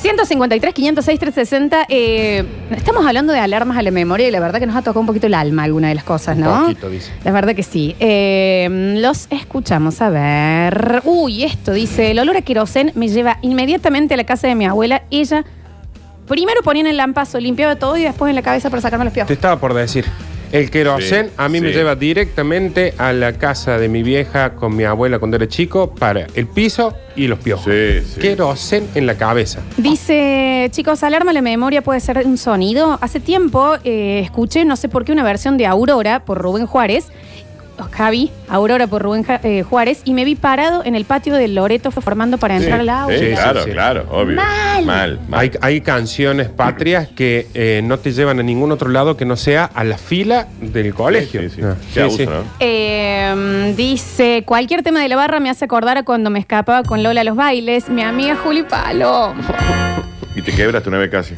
[0.00, 1.86] 153, 506, 360.
[1.88, 5.00] eh, estamos hablando de alarmas a la memoria y la verdad que nos ha tocado
[5.00, 6.62] un poquito el alma alguna de las cosas, Un ¿no?
[6.62, 7.12] poquito, dice.
[7.22, 7.94] La verdad que sí.
[8.00, 11.02] Eh, los escuchamos, a ver.
[11.04, 14.64] Uy, esto dice, el olor a querosén me lleva inmediatamente a la casa de mi
[14.64, 15.02] abuela.
[15.10, 15.44] Ella
[16.26, 19.12] primero ponía en el lampazo, limpiaba todo y después en la cabeza para sacarme los
[19.12, 19.30] Te piojos.
[19.32, 20.06] estaba por decir.
[20.52, 21.74] El querosén Sí, a mí me sí.
[21.74, 26.26] lleva directamente a la casa de mi vieja con mi abuela cuando era chico para
[26.34, 27.64] el piso y los piojos.
[27.72, 28.20] Sí, sí.
[28.20, 29.60] Querosén en la cabeza.
[29.76, 32.98] Dice, chicos, alarma la memoria puede ser un sonido.
[33.00, 37.06] Hace tiempo eh, escuché, no sé por qué, una versión de Aurora por Rubén Juárez.
[37.90, 41.54] Javi, Aurora por Rubén Ja- eh, Juárez, y me vi parado en el patio del
[41.54, 43.18] Loreto formando para entrar al aula.
[43.18, 43.70] Sí, claro, sí.
[43.70, 44.36] claro, obvio.
[44.36, 44.84] Mal.
[44.84, 45.40] Mal, mal.
[45.40, 49.36] Hay, hay canciones patrias que eh, no te llevan a ningún otro lado que no
[49.36, 51.40] sea a la fila del colegio.
[51.42, 51.60] Sí, sí.
[51.64, 52.26] Ah, Qué abuso, sí.
[52.26, 52.42] ¿no?
[52.60, 57.02] Eh, dice, cualquier tema de la barra me hace acordar a cuando me escapaba con
[57.02, 57.88] Lola a los bailes.
[57.88, 59.34] Mi amiga Juli Palo.
[60.34, 61.34] Y te quebras tu nave casi.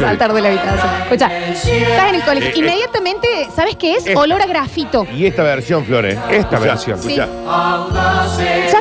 [0.00, 0.90] Saltar de la habitación.
[1.02, 2.50] Escucha, estás en el colegio.
[2.56, 4.06] Inmediatamente, ¿sabes qué es?
[4.06, 4.18] Esta.
[4.20, 5.06] Olor a grafito.
[5.14, 6.18] Y esta versión, Flores.
[6.30, 6.98] Esta versión.
[7.00, 7.16] Sí.
[7.16, 7.28] Ya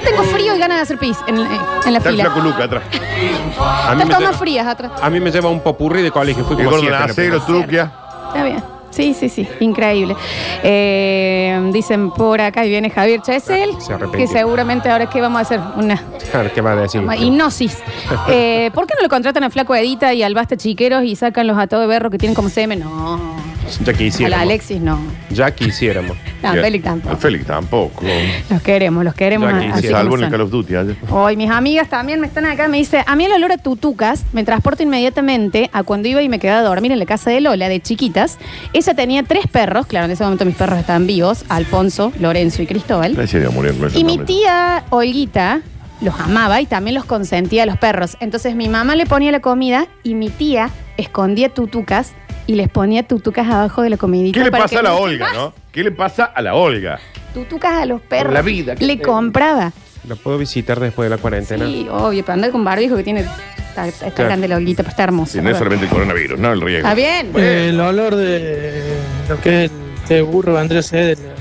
[0.04, 1.48] tengo frío y ganas de hacer pis en, en
[1.94, 2.24] la Está el fila.
[2.26, 2.84] flaco Luca atrás.
[3.98, 4.92] Me tomas frías atrás.
[5.02, 6.44] a mí me lleva un popurrí de colegio.
[6.46, 7.46] Fui El como gordo siete en la Nacero, primera.
[7.46, 7.92] Truquia.
[8.30, 8.64] Está bien.
[8.90, 9.48] Sí, sí, sí.
[9.60, 10.16] Increíble.
[10.64, 14.20] Eh, dicen por acá y viene Javier Chesel, Se arrepintió.
[14.20, 15.96] que seguramente ahora qué vamos a hacer una
[16.32, 17.02] Claro, ¿Qué va a decir?
[17.20, 17.78] Hipnosis.
[18.30, 21.48] Eh, ¿Por qué no lo contratan a Flaco Edita y al Basta Chiqueros y sacan
[21.48, 22.80] los atados de berro que tienen como semen?
[22.80, 23.20] No.
[23.68, 24.40] Ya A la quisiéramos.
[24.42, 25.00] Alexis no.
[25.30, 26.18] Ya quisiéramos.
[26.38, 26.66] No, Bien.
[26.66, 27.10] Félix tampoco.
[27.10, 28.06] Al Félix tampoco.
[28.52, 29.50] Los queremos, los queremos.
[29.50, 29.98] Ya así quisiera.
[29.98, 30.32] como Salvo en el son.
[30.32, 30.76] Call of Duty.
[30.76, 30.96] ayer.
[31.10, 34.24] Hoy mis amigas también me están acá, me dice, a mí el olor a tutucas
[34.34, 37.42] me transporta inmediatamente a cuando iba y me quedaba a dormir en la casa de
[37.42, 38.38] Lola, de chiquitas.
[38.72, 42.68] Ella tenía tres perros, claro, en ese momento mis perros estaban vivos, Alfonso, Lorenzo y
[42.68, 43.20] Cristóbal.
[43.20, 45.62] A Dios, murieron con Y mi tía Olguita
[46.02, 48.16] los amaba y también los consentía a los perros.
[48.20, 52.14] Entonces mi mamá le ponía la comida y mi tía escondía tutucas
[52.48, 54.40] y les ponía tutucas abajo de la comidita.
[54.40, 55.54] ¿Qué le para pasa que a la no- Olga, no?
[55.72, 57.00] ¿Qué le pasa a la Olga?
[57.34, 58.34] Tutucas a los perros.
[58.34, 59.14] la vida que Le tengo.
[59.14, 59.72] compraba.
[60.08, 61.66] ¿La puedo visitar después de la cuarentena?
[61.66, 63.26] Sí, obvio, para andar con barbijo que tiene.
[63.70, 64.30] Está, está Claro.
[64.30, 65.34] grande la Olguita, pero está hermosa.
[65.34, 66.88] Si no es solamente el coronavirus, no el riesgo.
[66.88, 67.32] Está bien.
[67.36, 68.98] Eh, el olor de
[69.30, 71.36] lo que es el té burro vendría a ser del, del,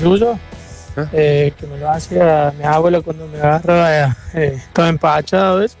[0.00, 0.38] del yuyo,
[0.96, 1.06] ¿Ah?
[1.12, 5.58] eh, que me lo hacía mi abuelo cuando me agarraba eh, todo empachado.
[5.58, 5.76] ¿ves?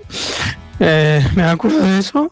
[0.78, 2.30] Eh, me acuerdo de eso.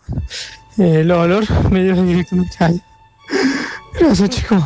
[0.78, 2.80] Eh, el olor me dio directamente ahí.
[3.98, 4.62] Gracias, chicos.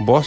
[0.00, 0.26] Vos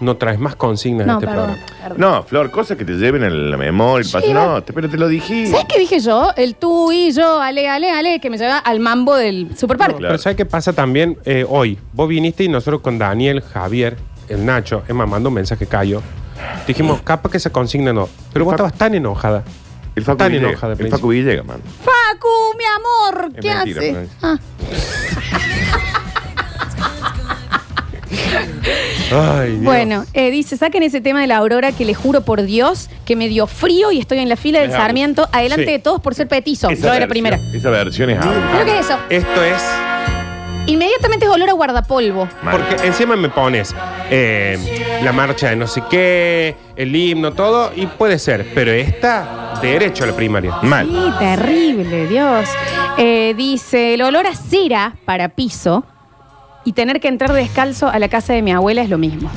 [0.00, 1.46] no traes más consignas No, a este perdón.
[1.46, 1.66] programa.
[1.82, 2.00] perdón.
[2.00, 4.06] No, Flor, cosas que te lleven en la memoria.
[4.06, 4.26] el paso.
[4.26, 5.46] Sí, no, te, pero te lo dije.
[5.48, 6.30] ¿Sabes qué dije yo?
[6.36, 9.98] El tú y yo, ale, ale, ale, que me lleva al mambo del superparque.
[9.98, 10.12] Claro.
[10.12, 11.78] Pero ¿sabes qué pasa también eh, hoy?
[11.92, 13.98] Vos viniste y nosotros con Daniel, Javier,
[14.28, 16.00] el Nacho, Emma mandó un mensaje Cayo.
[16.66, 18.08] Dijimos, capaz que esa consigna no.
[18.32, 19.44] Pero vos estabas tan enojada.
[19.96, 20.50] El Facu Tan Villegas.
[20.52, 20.88] enojada, El.
[20.88, 21.60] Facu Villegas, man.
[21.84, 23.90] Facu, mi amor, Es ¿qué mentira, hace?
[23.90, 24.18] Florencia.
[24.22, 24.38] Ah,
[29.40, 29.62] Ay, Dios.
[29.64, 33.16] bueno, eh, dice, saquen ese tema de la aurora que le juro por Dios que
[33.16, 34.70] me dio frío y estoy en la fila del.
[34.70, 35.70] Sarmiento, adelante Sí.
[35.72, 36.70] de todos por ser petizo.
[36.70, 37.38] Esa Yo era versión- primera.
[37.52, 38.40] Esa versión es algo.
[38.52, 38.98] ¿Pero qué es eso?
[39.10, 39.62] Esto es
[40.70, 42.28] Inmediatamente es olor a guardapolvo.
[42.42, 42.56] Mal.
[42.56, 43.74] porque encima me pones
[44.08, 48.46] eh, la marcha de no sé qué, el himno, todo, y puede ser.
[48.54, 50.56] Pero esta, derecho a la primaria.
[50.62, 50.86] Mal.
[50.86, 52.48] Sí, terrible, Dios.
[52.98, 55.84] Eh, dice, el olor a cera para piso
[56.64, 59.28] y tener que entrar descalzo a la casa de mi abuela es lo mismo.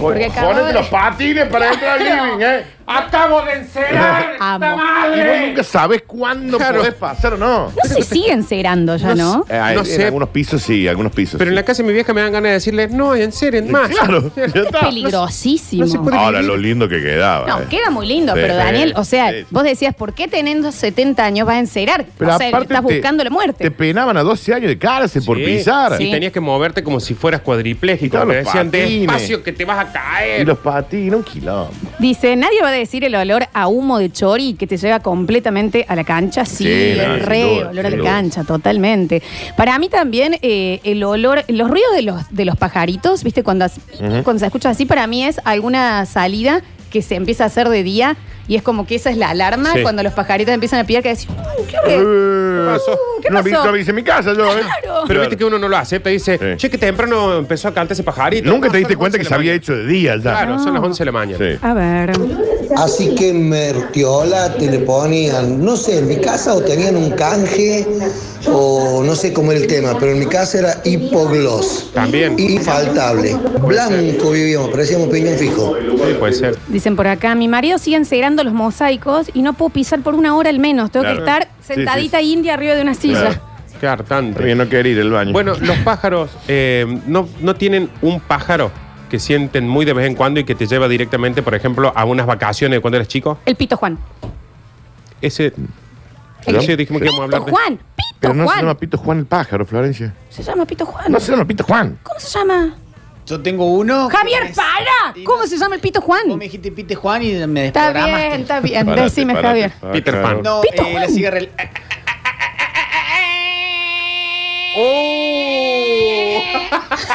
[0.00, 2.64] Porque Ponete de- los patines para entrar al living, ¿eh?
[2.92, 4.32] ¡Acabo de encerar!
[4.40, 4.66] Amo.
[5.14, 6.78] Y vos nunca sabes cuándo Claro.
[6.80, 7.66] podés pasar o no.
[7.66, 9.44] No se siguen cerando ya, ¿no?
[9.48, 10.04] Eh, hay- No en sé.
[10.06, 11.38] algunos pisos sí, algunos pisos.
[11.38, 13.90] Pero en la casa de mi vieja me dan ganas de decirle, no, enceren más.
[13.90, 14.80] Claro, ya está.
[14.80, 15.84] Peligrosísimo.
[15.84, 17.46] no se puede- Ahora lo lindo que quedaba.
[17.46, 17.66] No, eh.
[17.70, 19.46] queda muy lindo, Sí, pero sí, Daniel, o sea, sí, sí.
[19.50, 22.06] vos decías, ¿por qué teniendo 70 años vas a encerar?
[22.18, 23.62] Pero o sea, aparte estás te- buscando la muerte.
[23.64, 25.44] Te penaban a 12 años de cárcel por Sí.
[25.44, 25.96] pisar.
[25.96, 26.08] Sí.
[26.08, 28.06] Y tenías que moverte como si fueras cuadripléjico.
[28.06, 29.00] Y todos Te los decían, patines.
[29.06, 30.46] despacio que te vas a Y caer.
[30.46, 31.70] los patines, un quilombo.
[31.98, 35.84] Dice, nadie va a decir el olor a humo de chori que te lleva completamente
[35.88, 36.44] a la cancha.
[36.44, 38.10] Sí, Sí, el no, sin re duda, olor a sin la duda.
[38.12, 39.22] cancha, totalmente.
[39.56, 43.42] Para mí también eh, el olor, los ruidos de los, de los pajaritos, ¿viste?
[43.42, 43.80] Cuando, as-
[44.24, 47.82] cuando se escucha así, para mí es alguna salida que se empieza a hacer de
[47.84, 48.16] día
[48.50, 49.82] y es como que esa es la alarma Sí.
[49.82, 52.00] cuando los pajaritos empiezan a pillar que "Uh, ¿qué es?".
[52.00, 52.98] ¿Qué pasó?
[53.22, 53.70] ¿Qué no, vi- pasó?
[53.70, 54.60] Lo hice en mi casa yo, ¿eh?
[54.82, 55.04] Claro.
[55.06, 56.10] Pero viste que uno no lo acepta.
[56.10, 56.44] Dice, Sí.
[56.56, 58.50] che, que temprano empezó a cantar ese pajarito.
[58.50, 59.62] Nunca No, te son diste las cuenta 11 que de se la había mañana.
[59.62, 60.20] hecho de día ya.
[60.22, 61.38] Claro, son las 11 de la mañana.
[61.38, 61.58] Sí.
[61.62, 62.12] A ver.
[62.76, 67.86] Así que mertiola te le ponían, no sé, en mi casa o tenían un canje
[68.46, 71.90] o no sé cómo era el tema, pero en mi casa era hipogloss.
[71.92, 72.38] También.
[72.38, 73.34] Infaltable.
[73.62, 75.76] Blanco vivíamos, parecíamos piñón fijo.
[75.78, 76.58] Sí, puede ser.
[76.68, 80.36] Dicen por acá, mi marido sigue encerando los mosaicos y no puedo pisar por una
[80.36, 80.90] hora al menos.
[80.90, 81.26] Tengo que Claro.
[81.42, 83.20] estar Sí, sentadita india arriba de una silla.
[83.20, 83.40] Claro.
[83.80, 84.36] Qué hartante.
[84.36, 85.32] También no querer ir al baño.
[85.32, 88.70] Bueno, los pájaros eh, no, no tienen un pájaro
[89.08, 92.04] que sienten muy de vez en cuando y que te lleva directamente, por ejemplo, a
[92.04, 93.38] unas vacaciones de cuando eres chico.
[93.46, 93.98] El pito Juan.
[95.22, 95.52] Ese.
[96.46, 97.50] Sí, dijimos que íbamos a Pito hablar de.
[97.50, 97.76] Juan.
[97.78, 100.12] Pito Pero no se llama Pito Juan el pájaro, Florencia.
[100.28, 101.10] Se llama Pito Juan.
[101.10, 101.98] No se llama Pito Juan.
[102.02, 102.76] ¿Cómo se llama?
[103.26, 104.08] Yo tengo uno.
[104.10, 105.14] Javier, es- para.
[105.16, 106.36] y ¿Cómo no- se llama el Pito Vos Juan?
[106.36, 108.28] me dijiste Pite Juan y me Está desprogramaste.
[108.28, 108.84] bien, está bien.
[108.86, 109.48] Párate, Decime, párate.
[109.70, 109.92] Javier.
[109.92, 110.22] Peter.
[110.22, 110.42] Pan.
[110.42, 111.02] No, Pito eh, Juan.
[111.02, 111.38] la cigarra.
[111.38, 111.50] el-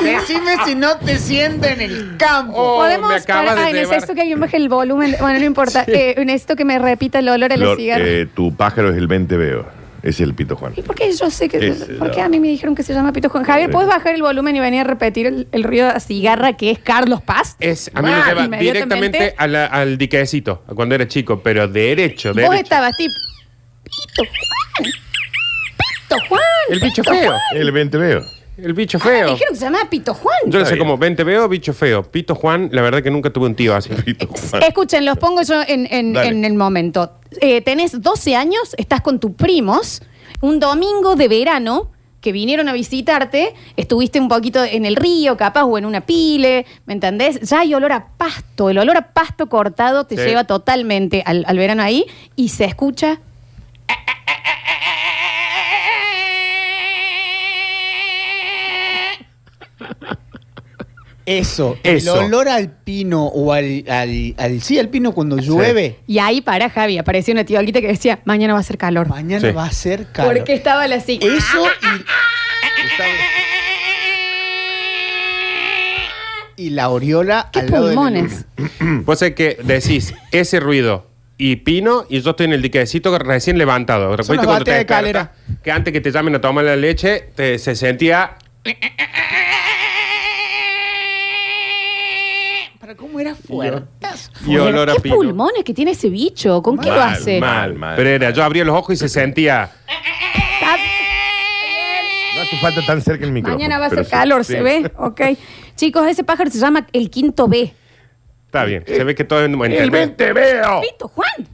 [0.01, 2.53] Decime si no te siento en el campo.
[2.55, 3.09] Oh, Podemos.
[3.09, 3.89] me acaba para- de Ay, llevar.
[3.89, 5.15] necesito que alguien baje el volumen.
[5.19, 5.83] Bueno, no importa.
[5.87, 8.03] Eh, necesito que me repita el olor a la Flor, cigarra.
[8.05, 9.61] eh, tu pájaro es el 20 veo.
[9.61, 10.73] Ese es el Pito Juan.
[10.77, 11.57] ¿Y por qué yo sé que.?
[11.57, 12.25] Ese, ¿Por qué no.
[12.25, 13.43] a mí me dijeron que se llama Pito Juan?
[13.43, 16.71] Javier, ¿puedes bajar el volumen y venir a repetir el, el ruido de cigarra que
[16.71, 17.55] es Carlos Paz?
[17.59, 19.17] Es, a mí me Ah, lleva inmediatamente.
[19.19, 22.53] directamente a la- al diquecito, a cuando era chico, pero derecho, Vos derecho.
[22.53, 23.13] estabas tipo.
[23.83, 24.91] Pito Juan.
[26.07, 26.41] Pito Juan.
[26.69, 27.33] El bicho Pito feo.
[27.55, 28.21] El 20 veo.
[28.57, 29.31] El bicho feo.
[29.31, 30.37] dijeron que se llamaba Pito Juan.
[30.47, 32.03] Yo no sé cómo, 20 veo, bicho feo.
[32.03, 33.89] Pito Juan, la verdad que nunca tuve un tío así.
[34.05, 34.63] Pito Juan.
[34.63, 36.29] Escuchen, los pongo yo en, en- Dale.
[36.29, 37.11] en el momento.
[37.41, 40.01] Eh, tenés 12 años, estás con tus primos,
[40.41, 41.91] un domingo de verano
[42.21, 46.65] que vinieron a visitarte, estuviste un poquito en el río, capaz, o en una pile,
[46.87, 47.39] ¿me entendés?
[47.41, 50.23] Ya hay olor a pasto, el olor a pasto cortado te Sí.
[50.23, 52.05] lleva totalmente al, al verano ahí
[52.35, 53.19] y se escucha...
[61.25, 62.19] Eso, Eso.
[62.19, 66.41] el olor al pino o al, al, al- sí, al pino cuando llueve, Y ahí
[66.41, 69.07] para Javi, apareció una tía Olguita que decía, mañana va a ser calor.
[69.07, 69.51] mañana Sí.
[69.53, 70.35] va a ser calor.
[70.35, 71.19] Porque estaba la así.
[71.21, 71.65] Eso
[76.57, 78.45] y, y la aureola ¿Qué al lado de la pulmones?
[79.05, 81.07] Vos sé que decís ese ruido
[81.37, 84.09] y pino y yo estoy en el diquecito recién levantado.
[84.09, 85.33] Son ¿Viste las cuando te bateas de calera.
[85.63, 88.37] Que antes que te llamen a tomar la leche, te- se sentía...
[92.95, 94.07] Cómo era fuerte.
[94.45, 95.15] Y olor a ¿Qué pino.
[95.15, 96.61] pulmones que tiene ese bicho?
[96.61, 97.39] ¿Con qué lo Mal, hace?
[97.39, 97.95] mal, mal.
[97.95, 99.69] Pero era, yo abría los ojos y se sentía...
[99.85, 100.77] Está-
[102.35, 103.57] No hace falta tan cerca el micrófono.
[103.57, 104.53] Mañana va a pero ser sí, calor, sí.
[104.53, 104.91] ¿se ve?
[104.97, 105.21] Ok.
[105.75, 107.73] Chicos, ese pájaro se llama el quinto B.
[108.45, 110.81] Está bien, se ve que todo en El 20 veo.
[110.81, 111.47] Pito, Juan.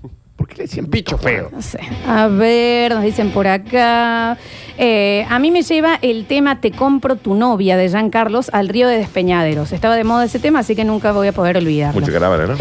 [0.51, 1.49] ¿Por qué le decían Bicho feo.
[1.49, 1.79] No sé.
[2.05, 4.37] A ver, nos dicen por acá.
[4.77, 8.67] Eh, a mí me lleva el tema Te compro tu novia de Jean Carlos al
[8.67, 9.71] río de Despeñaderos.
[9.71, 12.01] Estaba de moda ese tema, así que nunca voy a poder olvidarlo.
[12.01, 12.55] Mucha caravana, ¿no?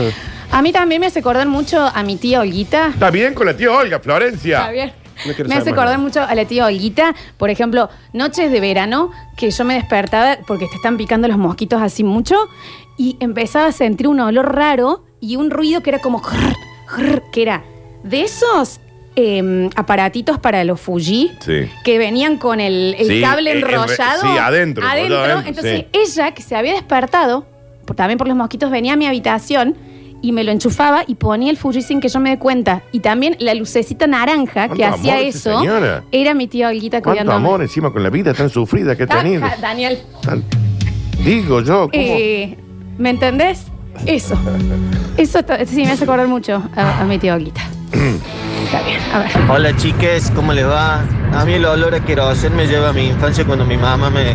[0.52, 2.90] A mí también me hace acordar mucho a mi tía Olguita.
[2.90, 4.70] Está bien con la tía Olga, Florencia.
[5.26, 5.98] No quiero Me hace acordar nada.
[5.98, 10.66] mucho a la tía Olguita, por ejemplo, noches de verano, que yo me despertaba porque
[10.66, 12.36] te están picando los mosquitos así mucho,
[12.96, 16.22] y empezaba a sentir un olor raro y un ruido que era como
[17.32, 17.64] que era
[18.02, 18.80] de esos
[19.16, 21.68] eh, aparatitos para los Fuji Sí.
[21.84, 24.20] que venían con el, el Sí, cable eh, eh, enrollado.
[24.22, 25.40] sí, adentro, Adentro.
[25.46, 27.46] Entonces, ella, que se había despertado,
[27.86, 29.76] por- también por los mosquitos, venía a mi habitación
[30.22, 32.82] y me lo enchufaba y ponía el Fuji sin que yo me dé cuenta.
[32.92, 36.04] Y también la lucecita naranja que ¿Cuánto hacía amor eso señora?
[36.12, 37.36] era mi tía Olguita ¿Cuánto cuidándome.
[37.48, 39.42] amor encima con la vida tan sufrida que ha tenido?
[39.60, 40.44] Daniel, Tan-
[41.24, 41.92] Digo yo, ¿cómo?
[41.92, 42.56] eh,
[42.96, 43.64] ¿me entendés?
[44.06, 44.38] Eso.
[45.16, 47.62] Eso sí me hace acordar mucho a, a mi tía Olguita.
[47.92, 49.30] Está bien, a ver.
[49.50, 51.02] Hola chiques, ¿cómo les va?
[51.32, 54.34] A mí el olor a querosén me lleva a mi infancia cuando mi mamá me,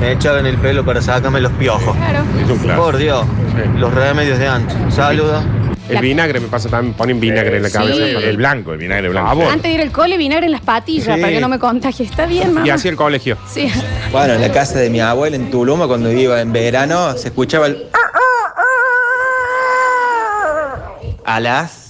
[0.00, 1.96] me echaba en el pelo para sacarme los piojos.
[1.96, 2.20] Claro.
[2.42, 2.82] Es un clásico.
[2.84, 3.78] Por Dios, Sí.
[3.78, 4.76] los remedios de antes.
[4.94, 5.44] Saludos.
[5.88, 7.96] El vinagre me pasa también, ponen vinagre en la Sí, cabeza.
[8.04, 9.42] el, el blanco, el vinagre blanco.
[9.48, 9.52] Ah.
[9.52, 11.20] Antes de ir al cole, vinagre en las patillas Sí.
[11.20, 12.04] para que no me contagie.
[12.04, 12.66] Está bien, mamá.
[12.66, 13.38] Y así el colegio.
[13.50, 13.72] Sí.
[14.12, 17.66] Bueno, en la casa de mi abuela en Tuluma, cuando iba en verano, se escuchaba
[17.68, 17.86] el...
[21.24, 21.87] A las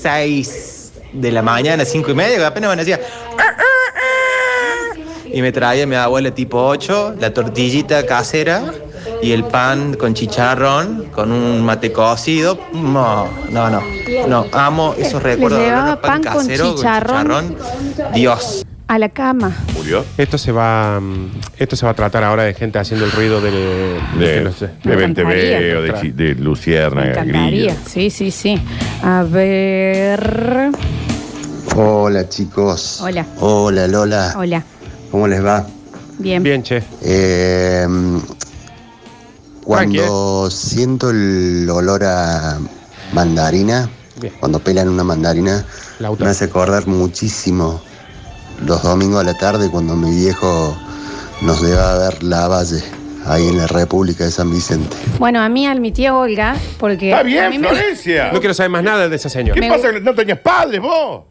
[0.00, 3.00] 6 de la mañana, cinco y media, apenas amanecía.
[5.26, 8.72] Y me traía mi abuela tipo 8, la tortillita casera
[9.22, 12.58] y el pan con chicharrón, con un mate cocido.
[12.72, 13.82] No, no, no.
[14.26, 15.60] No, amo esos recuerdos.
[15.60, 17.56] de pan con chicharrón.
[18.14, 18.64] Dios.
[18.88, 19.54] A la cama.
[19.74, 20.02] ¿Murió?
[20.16, 23.38] Esto se va mm, esto se va a tratar ahora de gente haciendo el ruido
[23.42, 23.52] del
[24.18, 24.66] de, De, que no sé.
[24.68, 25.58] de Me 20 encantaría.
[25.58, 27.46] veo, de, chi- de Me Luciérnaga, encantaría.
[27.46, 27.74] Grillo.
[27.86, 28.58] Sí, sí, sí.
[29.02, 30.70] A ver.
[31.76, 33.00] Hola chicos.
[33.02, 33.26] Hola.
[33.40, 34.34] Hola Lola.
[34.38, 34.64] Hola.
[35.10, 35.66] ¿Cómo les va?
[36.18, 36.42] Bien.
[36.42, 36.82] Bien, che.
[37.02, 37.86] Eh,
[39.64, 42.58] cuando Tranqui, siento el olor a,
[43.12, 44.32] mandarina, Bien.
[44.40, 45.62] cuando pelan una mandarina,
[46.18, 47.82] me hace acordar muchísimo
[48.64, 50.76] los domingos a la tarde cuando mi viejo
[51.42, 52.82] nos lleva a ver la valle
[53.26, 54.96] ahí en la República de San Vicente.
[55.18, 57.10] Bueno, a mí, a mi tía Olga, porque.
[57.10, 58.32] Está a mí bien, me- Florencia.
[58.32, 59.54] No quiero saber más nada de esa señora.
[59.54, 59.92] ¿Qué Me- pasa?
[59.92, 61.24] que ¿No tenías padres vos?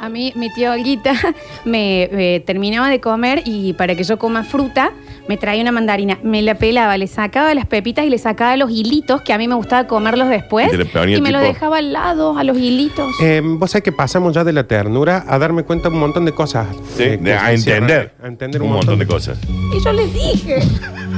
[0.00, 1.12] A mí, mi tía Olguita
[1.64, 4.92] me eh, terminaba de comer y para que yo coma fruta,
[5.28, 6.18] me traía una mandarina.
[6.22, 9.48] Me la pelaba, le sacaba las pepitas y le sacaba los hilitos, que a mí
[9.48, 10.68] me gustaba comerlos después.
[10.68, 13.12] Y te le ponía Y me los tipo- dejaba al lado, a los hilitos.
[13.20, 16.24] Eh, Vos sabés que pasamos ya de la ternura a darme cuenta de un montón
[16.24, 16.68] de cosas.
[16.96, 17.82] Sí, eh, que de- a se encierran.
[17.90, 18.14] entender.
[18.22, 19.36] A entender un montón de cosas.
[19.76, 20.60] Y yo les dije.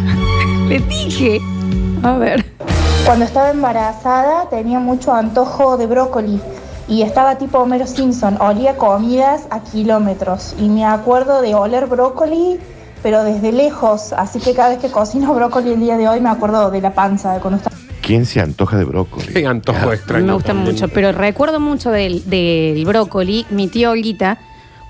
[0.70, 1.38] les dije.
[2.02, 2.44] A ver.
[3.04, 6.40] Cuando estaba embarazada tenía mucho antojo de brócoli
[6.90, 12.58] y estaba tipo Homero Simpson, olía comidas a kilómetros y me acuerdo de oler brócoli
[13.02, 16.28] pero desde lejos, así que cada vez que cocino brócoli el día de hoy me
[16.28, 19.32] acuerdo de la panza de cuando estaba ¿Quién se antoja de brócoli?
[19.32, 20.26] Qué antojo extraño.
[20.26, 20.74] me gusta también.
[20.74, 23.46] mucho, pero recuerdo mucho del, del brócoli.
[23.50, 24.38] Mi tía Olguita,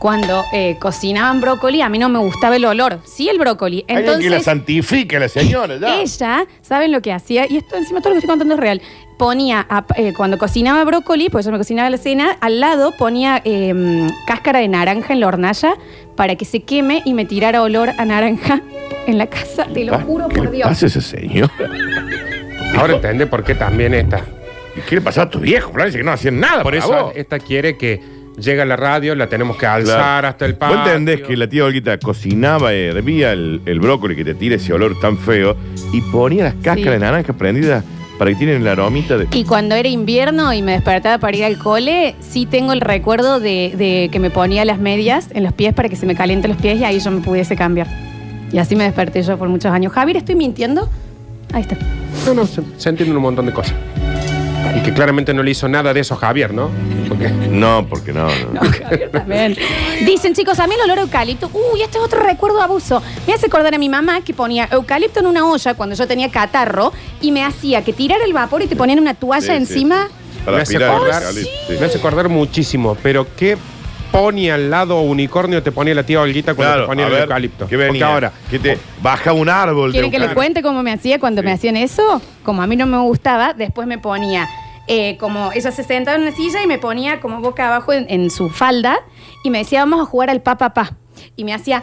[0.01, 3.01] cuando eh, cocinaban brócoli, a mí no me gustaba el olor.
[3.05, 3.85] Sí, el brócoli.
[3.87, 6.01] Alguien que la Entonces, santifique a la señora, ya.
[6.01, 7.47] ella, ¿saben lo que hacía?
[7.49, 8.81] Y esto encima todo lo que estoy contando es real.
[9.19, 13.43] Ponía, a- eh, cuando cocinaba brócoli, pues yo me cocinaba la cena, al lado ponía
[13.45, 15.75] eh, cáscara de naranja en la hornalla
[16.17, 18.63] para que se queme y me tirara olor a naranja
[19.07, 19.67] en la casa.
[19.73, 20.69] Te lo juro ¿Qué por le Dios.
[20.69, 21.51] pasa a ese señor?
[22.77, 24.25] Ahora entiende por qué también esta.
[24.77, 25.99] ¿Y ¿Qué le pasaba a tu viejo, Florencia?
[26.01, 27.13] Que no hacían nada Por para eso vos.
[27.17, 28.01] esta quiere que
[28.41, 30.29] llega la radio, la tenemos que alzar Claro.
[30.29, 30.87] hasta el Vos patio.
[30.93, 34.99] entendés que la tía Olguita cocinaba, hervía el, el brócoli que te tira ese olor
[35.01, 35.57] tan feo
[35.93, 36.91] y ponía las cáscaras Sí.
[36.91, 37.85] de naranja prendidas
[38.19, 39.27] para que tienen la aromita de.
[39.33, 43.41] Y cuando era invierno y me despertaba para ir al cole, sí tengo el recuerdo
[43.41, 46.51] de, de que me ponía las medias en los pies para que se me calienten
[46.51, 47.87] los pies y ahí yo me pudiese cambiar.
[48.53, 49.93] Y así me desperté yo por muchos años.
[49.93, 50.89] Javier, ¿estoy mintiendo?
[51.53, 51.77] Ahí está.
[52.27, 53.75] No, no, se, se entienden un montón de cosas.
[54.77, 56.69] Y que claramente no le hizo nada de eso a Javier, ¿no?
[57.11, 58.53] Porque No, porque no, no.
[58.55, 59.57] No, Javier también.
[60.07, 63.03] Dicen, chicos, a mí el olor a eucalipto, uy, este es otro recuerdo de abuso.
[63.27, 66.31] Me hace acordar a mi mamá que ponía eucalipto en una olla cuando yo tenía
[66.31, 69.53] catarro y me hacía que tirara el vapor y te ponían una toalla Sí, sí,
[69.57, 70.07] encima.
[70.09, 70.15] sí.
[70.45, 71.77] Para me hace, aspirar el acordar, eucalipto, sí.
[71.81, 72.97] me hace acordar muchísimo.
[73.03, 73.59] Pero ¿qué
[74.13, 77.13] pony al lado unicornio te ponía la tía Olguita cuando Claro, te ponía a el
[77.15, 77.67] ver, eucalipto?
[77.67, 77.89] ¿qué venía?
[77.91, 80.35] Porque ahora, ¿Qué te baja un árbol de ¿Quieren que eucalipto?
[80.37, 82.23] cuente cómo me hacía cuando me hacían eso?
[82.45, 84.49] Como a mí no me gustaba, después me ponía
[84.93, 88.07] eh, como ella se sentaba en una silla y me ponía como boca abajo en,
[88.11, 88.99] en su falda
[89.45, 90.91] y me decía, vamos a jugar al pa pa pa.
[91.37, 91.81] Y me hacía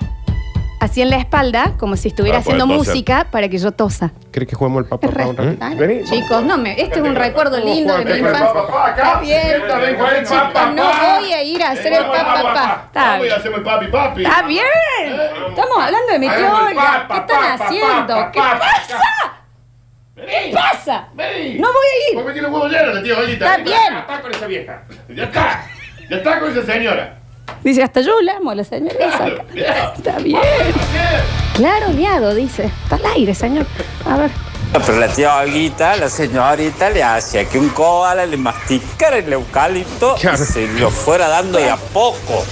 [0.82, 2.94] así en la espalda, como si estuviera Para poder haciendo toser.
[2.94, 4.12] música para que yo tosa.
[4.32, 5.58] ¿crees que juguemos el papá Es re- un ratito?
[5.60, 6.04] Dale, Vení.
[6.04, 8.54] Chicos, no me, este es un recuerdo lindo de mi infancia.
[8.54, 8.90] papá.
[8.96, 9.62] Está bien,
[10.24, 10.72] chicos, papá.
[10.76, 10.84] no
[11.20, 12.84] voy a ir a hacer el pa pa pa.
[12.88, 13.34] Está bien.
[13.34, 14.24] hacemos el papi papi.
[14.26, 14.66] Está bien.
[15.50, 18.32] Estamos hablando de mi tío Hagamos el ¿Qué están haciendo?
[18.34, 19.02] ¿Qué pa, pasa?
[20.17, 21.09] ¿Qué pasa?
[21.13, 21.59] Vení.
[21.59, 22.15] No voy a ir.
[22.15, 23.45] Porque tiene huevo lleno la tía Olguita.
[23.55, 23.97] Está bien.
[23.97, 24.83] Está con esa vieja.
[25.09, 25.65] Ya está.
[26.09, 27.19] Ya está con esa señora.
[27.63, 29.29] Dice, hasta yo la amo a la señora esa.
[29.53, 29.93] Ya.
[29.95, 30.41] Está bien.
[31.55, 32.65] Claro, liado, dice.
[32.83, 33.65] Está al aire, señor.
[34.05, 34.31] A ver.
[34.86, 40.15] Pero la tía Olguita, la señorita, le hacía que un koala le masticara el eucalipto
[40.19, 40.38] Claro.
[40.43, 42.45] y se lo fuera dando de a poco.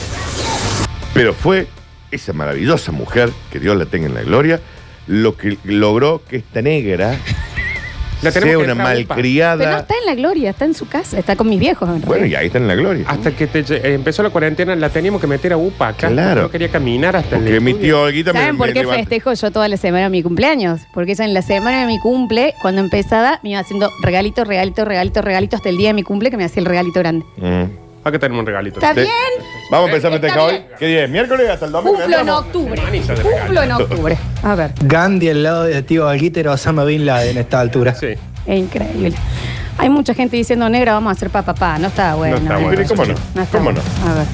[1.13, 1.67] Pero fue
[2.11, 4.61] esa maravillosa mujer, que Dios la tenga en la gloria,
[5.07, 7.15] lo que logró que esta negra
[8.25, 9.15] La tenemos sea que una dejar, Upa.
[9.15, 9.79] Pero no malcriada.
[9.79, 11.87] está en la gloria, está en su casa, está con mis viejos.
[11.89, 12.27] en Bueno, realidad.
[12.27, 13.05] y ahí está en la gloria.
[13.07, 16.07] Hasta que te- eh, empezó la cuarentena, la teníamos que meter a UPA acá.
[16.09, 16.43] Claro.
[16.43, 17.87] No quería caminar hasta Porque el mi estudio.
[17.95, 20.81] tío Olguita me, ¿Saben por qué levanta- festejo yo toda la semana mi cumpleaños?
[20.93, 24.85] Porque ella en la semana de mi cumple, cuando empezaba, me iba haciendo regalito, regalito,
[24.85, 27.25] regalito, regalito hasta el día de mi cumple que me hacía el regalito grande.
[27.37, 27.84] Mm.
[28.05, 28.79] Acá tenemos un regalito.
[28.79, 29.07] ¿Está bien?
[29.71, 30.51] Vamos a empezar a Está festejar hoy.
[30.59, 30.67] bien.
[30.77, 31.09] ¿Qué día es?
[31.09, 31.93] ¿Miércoles hasta el domingo?
[31.97, 32.45] Cumplo en ¿Entramos?
[32.45, 32.81] octubre.
[32.91, 34.17] De Cumplo en octubre.
[34.43, 37.95] A ver, Gandhi al lado de tío Alguita era Osama Bin Laden a esta altura.
[37.95, 38.09] Sí.
[38.45, 39.11] es increíble.
[39.79, 41.79] Hay mucha gente diciendo, negra, vamos a hacer papá, papá.
[41.79, 42.37] No está bueno.
[42.37, 42.83] No está bueno.
[42.87, 43.13] ¿Cómo no?
[43.33, 43.81] No está ¿Cómo bueno.
[44.05, 44.11] no?
[44.11, 44.25] A ver.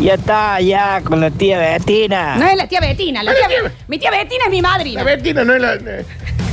[0.00, 2.36] Ya está, ya, con la tía Betina.
[2.36, 5.02] No es la tía Betina, la tía Be- mi tía Betina es mi La madrina.
[5.04, 5.74] Betina no es la...
[5.74, 6.04] eh,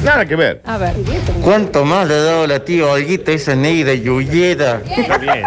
[0.04, 0.62] Nada que ver.
[0.66, 0.94] A ver.
[1.42, 4.82] ¿Cuánto más le ha dado la tía Olguita esa negra yuyeda?
[4.98, 5.44] Está bien.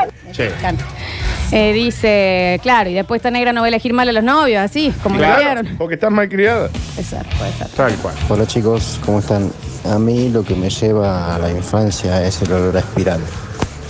[1.50, 4.60] Eh, dice, claro, y después esta negra no va a elegir mal a los novios,
[4.62, 5.76] así, como lo Claro, criaron.
[5.78, 6.68] porque estás mal criada.
[6.94, 7.68] Puede ser, puede ser.
[7.68, 8.14] Tal cual.
[8.28, 9.50] Hola chicos, ¿cómo están?
[9.86, 13.20] A mí lo que me lleva a la infancia es el olor a espiral.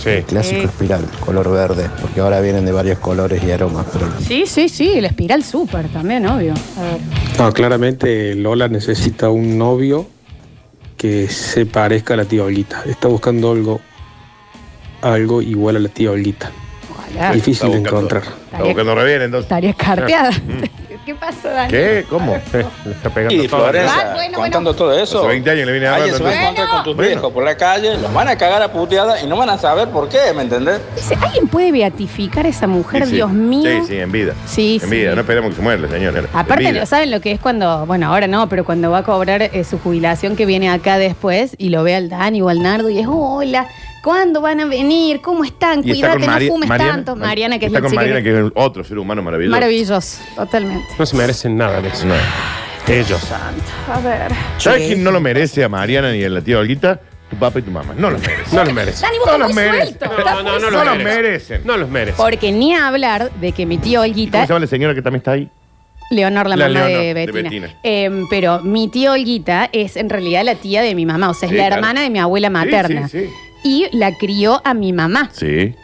[0.01, 0.09] Sí.
[0.09, 0.65] El clásico Sí.
[0.67, 4.93] espiral, color verde, porque ahora vienen de varios colores y aromas, pero Sí, sí, sí,
[4.97, 6.53] el espiral súper también, obvio.
[6.77, 6.99] A ver.
[7.37, 10.07] No, claramente Lola necesita un novio
[10.95, 12.83] que se parezca a la tía Olguita.
[12.85, 13.81] Está buscando algo,
[15.01, 16.51] algo igual a la tía Olguita.
[16.91, 17.31] Ojalá.
[17.33, 18.23] Difícil de encontrar.
[18.51, 19.45] Está buscando re bien, entonces.
[19.45, 20.31] Estaría carteada.
[21.05, 21.69] ¿Qué pasó, Dani?
[21.71, 22.05] ¿Qué?
[22.07, 22.33] ¿Cómo?
[22.85, 23.61] Le está pegando Y todo.
[23.61, 25.19] Florencia, Ah, bueno, contando todo eso.
[25.19, 26.43] Hace 20 años le vine a Alguien se va a hablar.
[26.51, 27.09] encontrar con tus Bueno.
[27.09, 29.87] viejos por la calle, los van a cagar a puteada y no van a saber
[29.89, 30.79] por qué, ¿me entendés?
[30.95, 33.05] Dice, ¿alguien puede beatificar a esa mujer?
[33.05, 33.15] Sí, sí.
[33.15, 33.81] Dios mío.
[33.81, 34.33] Sí, sí, en vida.
[34.45, 34.95] Sí, En sí.
[34.95, 35.15] vida.
[35.15, 36.21] No esperemos que se muera la señora.
[36.31, 36.81] Aparte, En vida.
[36.81, 39.63] ¿no ¿saben lo que es cuando, bueno, ahora no, pero cuando va a cobrar eh,
[39.63, 42.99] su jubilación que viene acá después y lo ve al Dani o al Nardo y
[42.99, 43.67] es, hola,
[44.03, 45.21] ¿cuándo van a venir?
[45.21, 45.79] ¿Cómo están?
[45.85, 47.15] Y está Cuídate, con no Mari- fumes Mariana, tanto.
[47.15, 49.51] Mariana, que es está la con chica Mariana, que- que es otro ser humano maravilloso.
[49.55, 50.85] Maravilloso, totalmente.
[50.97, 52.05] No se merecen nada de eso.
[52.05, 52.13] No.
[52.87, 53.21] Ellos.
[53.31, 54.31] A ver.
[54.57, 56.99] ¿Sabes quién no lo merece a Mariana ni a la tía Olguita?
[57.29, 57.93] Tu papá y tu mamá.
[57.95, 58.55] No los merecen.
[58.55, 59.01] No los merecen.
[59.03, 59.87] Dani, vos No estás los muy merecen.
[59.87, 60.05] suelto.
[60.05, 61.61] No, estás no, muy no, No los los merecen.
[61.65, 62.15] No los merecen.
[62.17, 65.19] Porque ni hablar de que mi tío ¿Cómo Olguita, se llama la señora que también
[65.19, 65.47] está ahí?
[66.09, 67.43] Leonor, la, La mamá Leonor, de de Betina.
[67.49, 67.79] Betina.
[67.83, 71.45] Em, pero mi tío Olguita es en realidad la tía de mi mamá, o sea,
[71.45, 71.75] es Sí, la claro.
[71.75, 73.07] hermana de mi abuela materna.
[73.07, 73.29] Sí, sí,
[73.63, 75.29] Y la crió a mi mamá.
[75.33, 75.75] sí.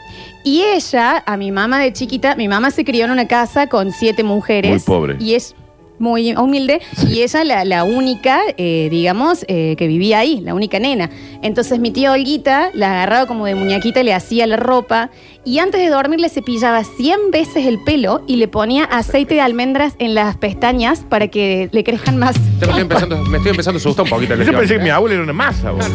[0.43, 3.91] Y ella, a mi mamá de chiquita, mi mamá se crió en una casa con
[3.91, 4.69] siete mujeres.
[4.71, 5.15] Muy pobre.
[5.19, 5.55] Y es
[5.97, 6.81] muy humilde.
[7.09, 11.09] Y ella la, la única, eh, digamos, eh, que vivía ahí, la única nena.
[11.41, 15.09] Entonces mi tía Olguita la agarraba como de muñequita, le hacía la ropa.
[15.47, 19.41] Y antes de dormir le cepillaba 100 veces el pelo y le ponía aceite de
[19.41, 22.35] almendras en las pestañas para que le crezcan más.
[22.59, 24.35] Ya me estoy empezando, me estoy empezando a asustar un poquito.
[24.35, 25.69] Yo pensé que mi abuela era una masa.
[25.69, 25.85] vos.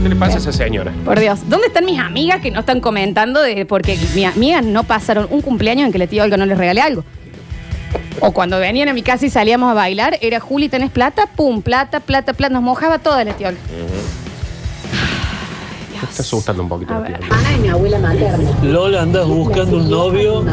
[0.00, 0.92] ¿Qué le pasa a esa señora?
[1.04, 4.84] Por Dios, ¿dónde están mis amigas que no están comentando de porque mis amigas no
[4.84, 7.02] pasaron un cumpleaños en que la tía Olga no les regalé algo?
[8.20, 11.26] O cuando venían a mi casa y salíamos a bailar, era Juli, ¿tenés plata?
[11.34, 12.54] Pum, plata, plata, plata.
[12.54, 13.60] Nos mojaba toda la tía Olga.
[16.04, 16.94] Me está asustando un poquito.
[16.94, 17.18] A la tía.
[17.30, 18.50] Ana y mi abuela materna.
[18.62, 20.44] Lola, andas buscando un novio,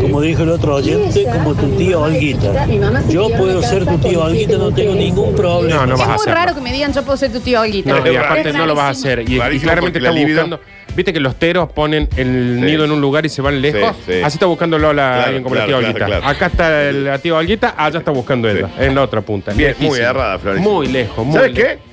[0.00, 2.66] como dijo el otro oyente, como tu tía Olguita.
[3.08, 5.80] Yo puedo ser tu tía Olguita, no tengo ningún problema.
[5.80, 6.34] No, no es vas a muy hacerlo.
[6.34, 7.90] raro que me digan yo puedo ser tu tía Olguita.
[7.98, 9.20] No, y aparte Es no lo vas a hacer.
[9.20, 10.60] Y, claramente porque está libido- buscando.
[10.94, 12.66] Viste que los teros ponen el Sí.
[12.66, 13.96] nido en un lugar y se van lejos.
[14.04, 14.20] Sí, sí.
[14.22, 16.06] Así está buscando Lola Claro, alguien como claro, la tía claro, Olguita.
[16.20, 16.26] claro.
[16.36, 18.84] Acá está el- la tía Olguita, allá está buscando ella, Sí.
[18.84, 19.52] en la otra punta.
[19.54, 19.90] Bien, Lejísimo.
[19.92, 20.70] muy errada, Florencia.
[20.70, 21.72] Muy lejos, muy ¿Sabes lejos.
[21.72, 21.92] qué?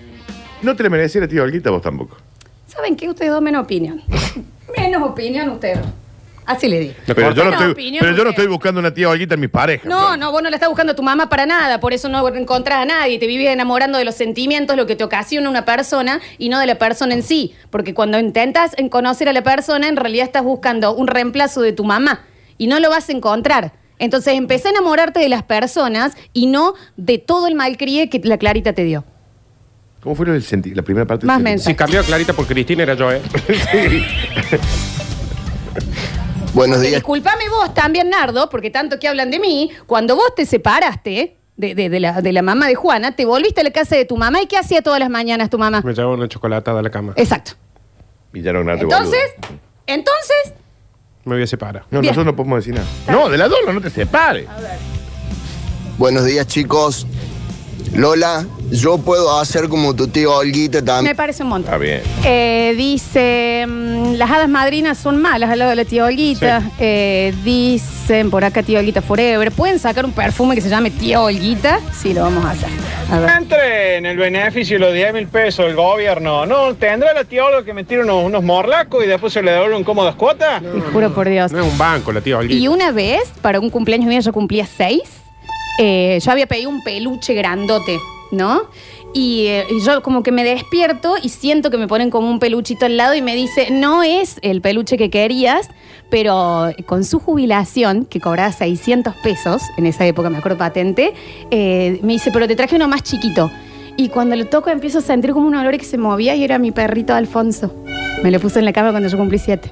[0.61, 2.17] No te le merecía la tía Olguita vos tampoco.
[2.79, 3.09] ¿Saben qué?
[3.09, 4.01] Ustedes dos menos opinión.
[4.77, 5.79] menos opinión ustedes.
[6.45, 6.93] Así le digo.
[7.05, 8.41] Me Pero yo no, No, estoy, opinión, pero yo no usted.
[8.43, 9.85] estoy buscando una tía Olguita en mis parejas.
[9.85, 12.25] No, no, vos no la estás buscando a tu mamá para nada, por eso no
[12.29, 16.21] encontrás a nadie, te vives enamorando de los sentimientos, lo que te ocasiona una persona
[16.37, 19.89] y no de la persona en sí, porque cuando intentas en conocer a la persona,
[19.89, 22.21] en realidad estás buscando un reemplazo de tu mamá
[22.57, 23.73] y no lo vas a encontrar.
[23.99, 28.37] Entonces empecé a enamorarte de las personas y no de todo el malcrie que la
[28.37, 29.03] Clarita te dio.
[30.01, 31.21] ¿Cómo fue el senti- la primera parte?
[31.21, 31.63] del Más sentimiento?
[31.65, 33.21] Si cambió a Clarita por Cristina era yo, ¿eh?
[36.53, 36.93] Buenos días.
[36.95, 41.75] disculpame vos también, Nardo, porque tanto que hablan de mí, cuando vos te separaste de,
[41.75, 44.17] de- de la, de la mamá de Juana, te volviste a la casa de tu
[44.17, 45.81] mamá y ¿qué hacía todas las mañanas tu mamá?
[45.85, 47.13] Me llevaba una chocolatada a la cama.
[47.17, 47.51] Exacto.
[48.31, 49.21] Villaron Arte Entonces,
[49.85, 50.53] entonces,
[51.25, 51.83] Me voy a separar.
[51.91, 52.11] No, Bien.
[52.11, 52.87] nosotros no podemos decir nada.
[53.09, 54.47] No, de la Dolo no te separes.
[55.97, 57.05] Buenos días, chicos.
[57.93, 61.15] Lola, yo puedo hacer como tu tío Olguita me también.
[61.15, 61.73] parece un montón.
[61.73, 62.01] Está bien.
[62.23, 66.61] Eh, dice, mm, las hadas madrinas son malas al lado de la tía Olguita.
[66.79, 69.51] Eh, dicen por acá tía Olguita Forever.
[69.51, 71.79] ¿Pueden sacar un perfume que se llame tía Olguita?
[71.93, 72.69] Sí, lo vamos a hacer.
[73.11, 73.29] A ver.
[73.37, 76.75] Entre en el beneficio de los 10 mil pesos del gobierno, ¿no?
[76.75, 80.13] ¿Tendrá la tía Olga que meter unos, unos morlacos y después se le devuelven cómodas
[80.15, 80.61] cuotas?
[80.61, 81.51] Te juro por Dios.
[81.51, 82.53] No es un banco la tía Olguita.
[82.61, 85.01] Y una vez, para un cumpleaños mío, yo cumplía seis,
[85.81, 87.99] eh, yo había pedido un peluche grandote,
[88.31, 88.63] ¿no?
[89.13, 92.37] Y, eh, y yo como que me despierto y siento que me ponen como un
[92.39, 95.69] peluchito al lado y me dice, no es el peluche que querías,
[96.09, 101.13] pero con su jubilación, que cobraba 600 pesos, en esa época me acuerdo patente,
[101.49, 103.49] eh, me dice, pero te traje uno más chiquito.
[103.95, 106.57] Y cuando lo toco empiezo a sentir como un olor que se movía y era
[106.57, 107.73] mi perrito Alfonso.
[108.21, 109.71] Me lo puse en la cama cuando yo cumplí siete.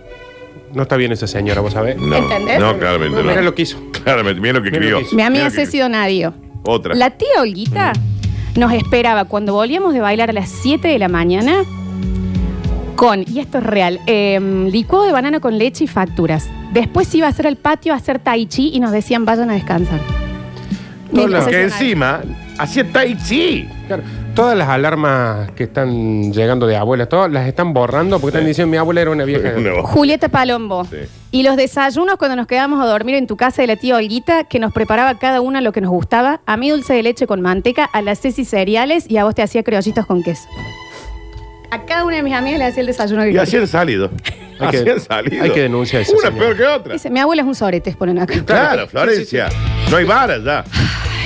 [0.74, 1.98] No está bien esa señora, ¿vos sabés?
[1.98, 2.60] No, ¿Entendés?
[2.60, 3.42] no, claramente Mira no.
[3.42, 3.78] lo que hizo.
[4.04, 5.16] Claramente, mira lo que Mira escribió.
[5.18, 6.34] Mi amiga Mira Ceci Donadio.
[6.64, 6.94] Otra.
[6.96, 7.94] La tía Olguita
[8.56, 11.64] nos esperaba cuando volvíamos de bailar a las 7 de la mañana
[12.96, 14.40] con, y esto es real, eh,
[14.72, 16.50] licuado de banana con leche y facturas.
[16.74, 19.54] Después iba a hacer al patio a hacer tai chi y nos decían vayan a
[19.54, 20.00] descansar.
[20.00, 21.62] Sé si Que nadie.
[21.64, 22.22] encima
[22.58, 23.68] hacía tai chi.
[23.88, 24.04] Claro,
[24.38, 28.72] todas las alarmas que están llegando de abuelas, todas las están borrando porque están diciendo
[28.72, 29.52] mi abuela era una vieja.
[29.58, 29.84] No.
[29.84, 30.86] Julieta Palombo.
[30.86, 30.98] Sí.
[31.32, 34.46] Y los desayunos cuando nos quedábamos a dormir en tu casa de la tía Olguita,
[34.46, 36.40] que nos preparaba cada una lo que nos gustaba.
[36.46, 39.42] A mí dulce de leche con manteca, a las Ceci cereales y a vos te
[39.42, 40.48] hacía criollitos con queso.
[41.70, 43.42] A cada una de mis amigas le hacía el desayuno que Y quería.
[43.44, 44.10] así han salido.
[44.60, 45.44] Hay que- han salido.
[45.44, 46.40] hay que denunciar a esa Una señora.
[46.46, 46.94] peor que otra.
[46.94, 48.34] Dice, mi abuela es un sorete, ponen acá.
[48.44, 49.50] Claro, Florencia.
[49.92, 50.64] No hay varas ya.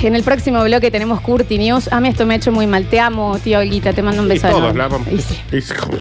[0.02, 1.88] En el próximo bloque tenemos Curti News.
[1.92, 2.86] A mí esto me ha hecho muy mal.
[2.86, 3.92] Te amo, tía Olguita.
[3.92, 4.48] Te mando un Y beso.
[4.48, 4.78] todos enorme.
[4.78, 5.08] la amamos.
[5.12, 5.40] Y sí.
[5.52, 5.72] Es-